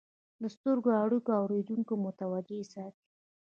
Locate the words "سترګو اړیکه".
0.55-1.31